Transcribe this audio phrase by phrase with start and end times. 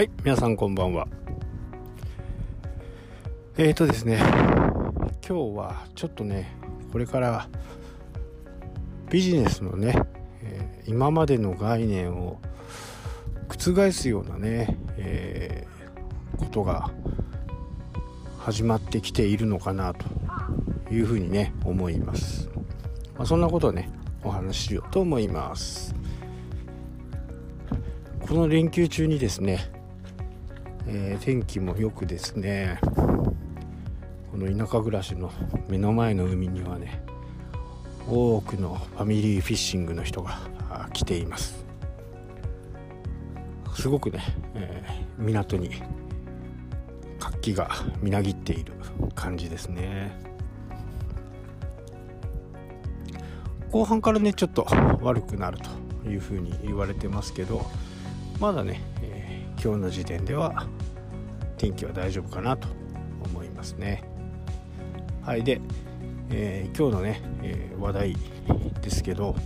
[0.00, 1.06] はい、皆さんこんばんは。
[3.58, 6.56] えーとですね、今日はちょっとね、
[6.90, 7.46] これから
[9.10, 10.02] ビジネスのね、
[10.42, 12.38] えー、今までの概念を
[13.46, 16.90] 覆すようなね、えー、ことが
[18.38, 20.06] 始まってきているのかなと
[20.90, 22.48] いうふうにね、思います。
[23.18, 23.90] まあ、そんなことをね、
[24.24, 25.94] お話ししようと思います。
[28.26, 29.78] この連休中にですね、
[30.86, 32.78] えー、天気もよくですね。
[34.30, 35.32] この田舎暮らしの
[35.68, 37.02] 目の前の海にはね
[38.08, 40.38] 多くのファミリーフィッシングの人が
[40.92, 41.64] 来ています。
[43.76, 44.20] すごくね、
[44.54, 45.70] えー、港に
[47.18, 47.70] 活気が
[48.00, 48.72] みなぎっている
[49.14, 50.30] 感じですね。
[53.70, 54.66] 後半からねちょっと
[55.00, 55.58] 悪くなる
[56.02, 57.64] というふうに言われてますけど
[58.40, 59.19] まだね、え、
[59.62, 60.66] 今日の時点では
[61.58, 62.66] 天気は大丈夫かなと
[63.26, 64.02] 思いますね。
[65.20, 65.60] はいで、
[66.30, 68.16] えー、今日のね、えー、話題
[68.80, 69.36] ですけど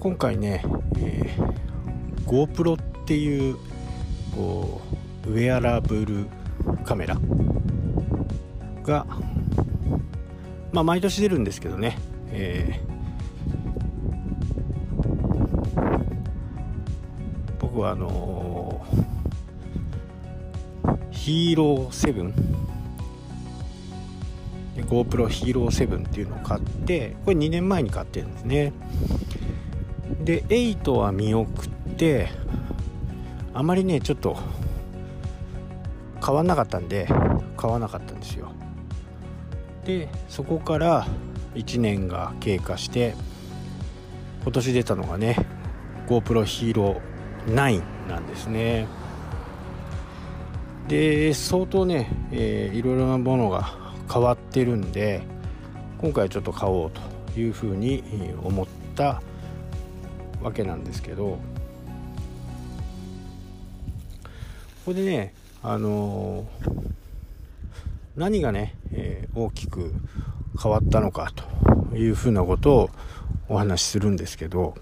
[0.00, 0.62] 今回ね、
[0.98, 3.56] えー、GoPro っていう
[4.36, 4.82] こ
[5.26, 6.26] うウェアラブル
[6.84, 7.16] カメラ
[8.82, 9.06] が
[10.72, 11.96] まあ毎年出るんですけどね、
[12.32, 12.97] えー
[17.78, 22.32] はあのー、ヒーロー7
[24.88, 28.72] GoPro ヒーロー7っていうのを買ってこれ2年前に買ってるんですね。
[30.24, 32.28] で8は見送って
[33.54, 34.36] あまりねちょっと
[36.20, 37.08] 買わなかったんで
[37.56, 38.52] 買わなかったんですよ。
[39.84, 41.06] でそこから
[41.54, 43.14] 1年が経過して
[44.42, 45.36] 今年出たのがね
[46.06, 47.07] GoPro ヒーロー
[47.48, 48.86] 9なんですね。
[50.88, 53.74] で相当ね、えー、いろいろなものが
[54.10, 55.22] 変わってるんで
[56.00, 58.02] 今回ちょっと買おうというふうに
[58.42, 59.20] 思った
[60.42, 61.38] わけなんですけどこ
[64.86, 66.82] こでねあのー、
[68.16, 69.92] 何がね、えー、大きく
[70.60, 71.32] 変わったのか
[71.90, 72.90] というふうなことを
[73.48, 74.74] お話しするんですけど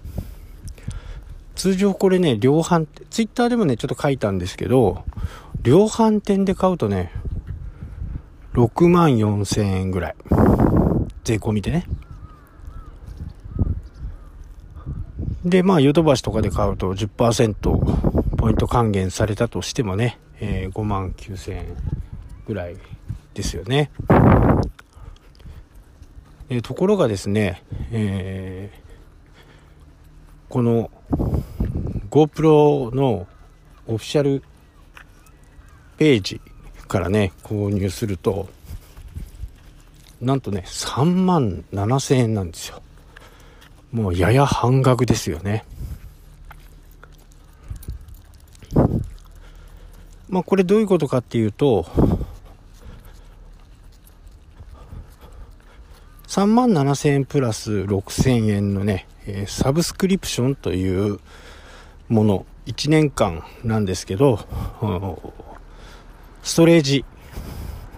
[1.57, 5.03] 通常これね、量販、ツイッターでもね、ちょっと書いたんですけど、
[5.63, 7.11] 量販店で買うとね、
[8.53, 10.15] 6万4千円ぐらい。
[11.23, 11.87] 税込みでね。
[15.43, 21.65] で、まあ、ヨドバシとかで買うと10%ポイント還元されたとしてもね、えー、5万9千円
[22.45, 22.77] ぐらい
[23.33, 23.89] ですよね。
[26.49, 30.91] え、ところがですね、えー、この
[32.09, 33.27] GoPro の
[33.87, 34.43] オフィシャル
[35.97, 36.41] ページ
[36.87, 38.49] からね、購入すると、
[40.21, 42.81] なんとね、3万7千円なんですよ。
[43.91, 45.65] もうやや半額ですよね。
[50.29, 51.85] まあこれどういうことかっていうと、
[56.27, 59.07] 3万7千円プラス6千円のね、
[59.47, 61.19] サブスクリプションという
[62.09, 64.39] もの、1年間なんですけど、
[66.43, 67.05] ストレージ、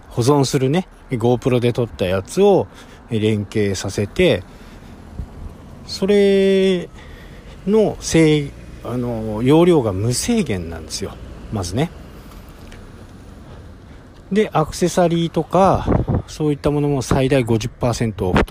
[0.08, 2.66] 保存するね、GoPro で撮ったやつを
[3.10, 4.42] 連携させて、
[5.86, 6.88] それ
[7.66, 8.50] の制、
[8.84, 11.14] あの、容量が無制限なんですよ。
[11.52, 11.90] まずね。
[14.32, 15.86] で、アクセサリーとか、
[16.28, 18.44] そういったものも最大50%オフ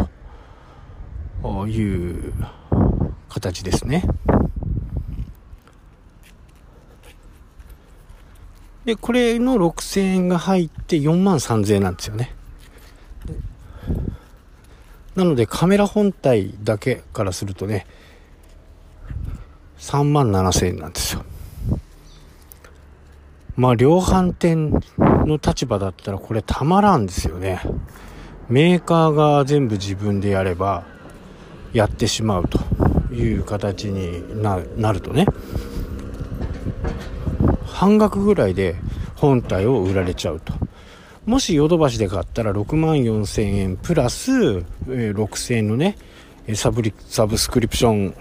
[1.42, 2.34] という
[3.30, 4.04] 形ですね。
[8.86, 12.34] で、これの6000円が入って4万3000円なんですよね。
[15.16, 17.86] なのでカメラ本体だけからするとね、
[19.80, 21.24] 3万7000円なんですよ。
[23.56, 27.62] まあ量販店の立場だったらこれたまらんですよね。
[28.48, 30.86] メーカーが全部自分でやれば
[31.74, 32.60] やってしまうと
[33.14, 35.26] いう形になるとね。
[37.80, 38.76] 半額ぐらいで
[39.16, 40.54] 本体を売られちゃうと。
[41.26, 45.98] もしヨドバシで買ったら6万4千円プラス、えー、6千円のね、
[46.56, 48.16] サブリ、サブスクリプション、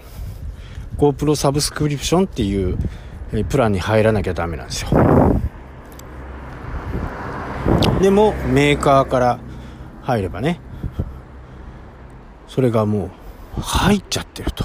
[0.97, 2.77] GoPro サブスクリプションっていう、
[3.33, 4.91] え、プランに入らなきゃダメなんですよ。
[8.01, 9.39] でもメーカーから
[10.03, 10.61] 入ればね、
[12.47, 13.09] それがも
[13.57, 14.63] う入っちゃってると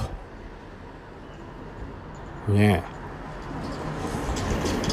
[2.49, 2.94] ねえ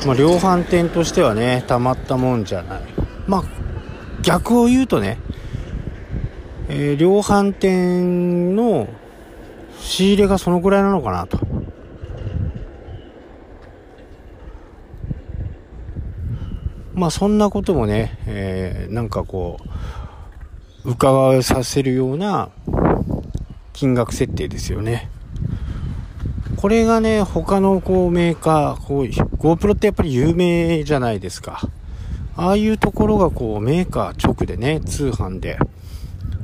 [0.06, 2.82] まあ量販店としてはねたまったもんじゃない
[3.28, 3.44] まあ
[4.22, 5.18] 逆を言うとね、
[6.70, 8.88] えー、量販店の
[9.80, 11.40] 仕入れがそのぐらいなのかなと
[17.02, 19.58] まあそんなこともね、えー、なんかこ
[20.86, 22.52] う、伺わさせるような
[23.74, 25.10] 金額設定ですよね。
[26.62, 31.60] これがね、他のこうメーカー、こう、GoPro ってやっぱり有名じゃないですか。
[32.36, 35.58] ああいうところがこうメーカー直でね、通販で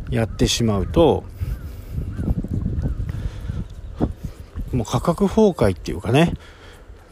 [0.10, 1.24] やってしまうと、
[4.74, 6.34] もう価格崩壊っていうかね、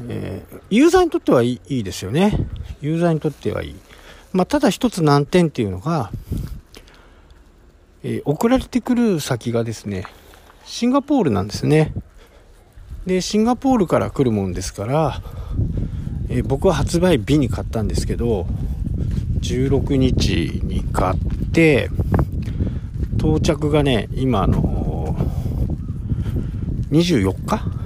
[0.10, 2.48] えー、ユーザーにとってはいいいいですよね。
[2.82, 3.76] ユーザーにとってはいい。
[4.34, 6.10] まあ、ただ一つ難点っていうのが、
[8.02, 10.08] えー、送られてくる先がですね、
[10.66, 11.94] シンガポールなんですね。
[13.06, 15.22] で、シンガポールから来るもんですから、
[16.30, 18.48] えー、僕は発売日に買ったんですけど、
[19.42, 21.20] 16日に買っ
[21.52, 21.90] て、
[23.18, 25.16] 到着がね、今の、
[26.90, 27.86] 24日？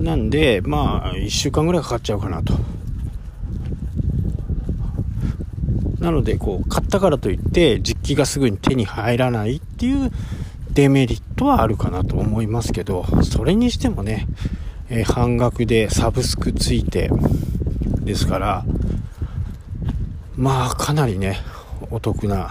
[0.00, 2.54] なんで、まあ、1週間ぐらいかかっちゃうかなと。
[5.98, 10.12] なので、こう、買ったからといって、実機がすぐに手に入らないっていう
[10.74, 14.26] デメリットはあるかなと思いますけど、それにしてもね、
[14.88, 17.10] えー、半額でサブスクついて、
[18.00, 18.64] ですから、
[20.36, 21.38] まあ、かなりね、
[21.90, 22.50] お得な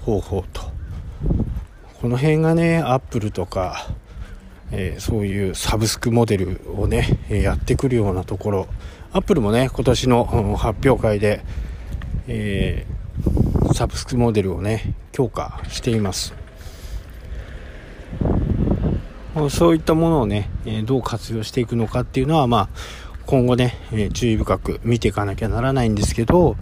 [0.00, 0.62] 方法と。
[2.00, 3.86] この辺がね、アップルとか、
[4.72, 8.66] えー、そういうサブスクモデルをね、えやってくるようなところ、
[9.12, 11.44] アップルもね、今年の、発表会で、
[12.28, 16.45] えー、サブスクモデルをね、強化しています。
[19.50, 22.68] そういったものをね、えどう活用していくのかっていうのは、まあ、
[23.26, 26.56] 今後ね、え注意深く見ていかなきゃならないんですけど、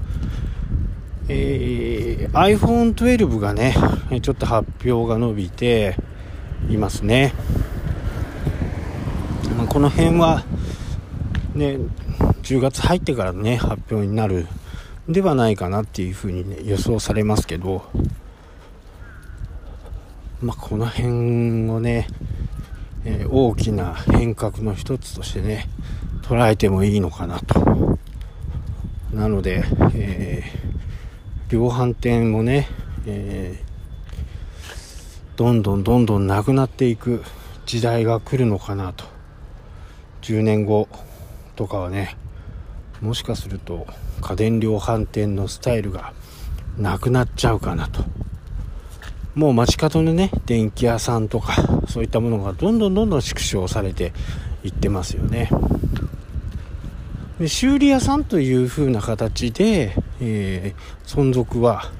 [1.28, 3.76] えー、iPhone 12がね、
[4.22, 5.96] ちょっと発表が伸びて
[6.68, 7.32] いますね。
[9.56, 10.44] ま、この辺は、
[11.54, 11.78] ね、
[12.42, 14.48] 10月入ってからね、発表になる
[15.08, 17.84] ではないかなっていうふうにね、予想されますけど、
[20.42, 22.08] まあ、この辺をね、
[23.04, 25.68] えー、大きな変革の一つとしてね、
[26.22, 27.98] 捉えてもいいのかなと。
[29.12, 29.62] なので、
[29.94, 32.68] えー、量販店もね、
[33.06, 37.22] えー、どんどんどんどんなくなっていく
[37.66, 39.04] 時代が来るのかなと。
[40.22, 40.88] 10年後
[41.56, 42.16] とかはね、
[43.02, 43.86] もしかすると
[44.22, 46.14] 家電量販店のスタイルが
[46.78, 48.02] なくなっちゃうかなと。
[49.34, 51.54] もう街角のね、電気屋さんとか、
[51.88, 54.12] そういったものがどんどんどんどん縮小されて
[54.62, 55.50] いってますよね。
[57.38, 61.90] で修理屋さんという風な形で、えー、存続は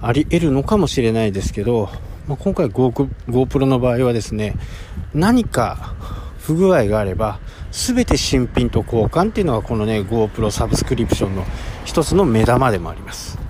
[0.00, 1.90] あり得るのかもしれないですけど、
[2.26, 4.56] まあ、今回 GoPro の場合はですね、
[5.12, 5.94] 何か
[6.38, 7.40] 不具合があれば、
[7.72, 11.44] 全て新品と交換っていうのがこのね、GoPro サブスクリプションの
[11.84, 13.43] 一つの目玉でもあります。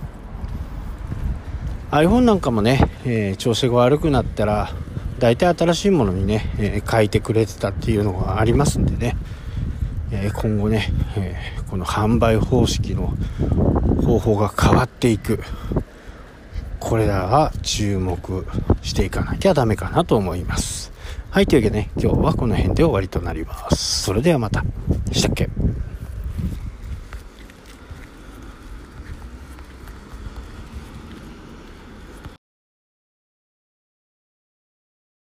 [1.94, 4.70] iPhone なんかもね、えー、調子が悪くなったら、
[5.20, 9.16] 大体新しいものにね、えー、変えてくれてたっていうのがありますんでね、
[10.10, 11.36] えー、今後ね、え
[11.70, 13.14] この販売方式の
[14.04, 15.38] 方法が変わっていく。
[16.80, 18.44] これらは注目
[18.82, 20.90] していかなきゃダメかなと思います。
[21.30, 24.02] はい、というわけでね、今日はこの辺で終わりとなります。
[24.02, 24.64] それではまた。
[25.12, 25.48] したっけ？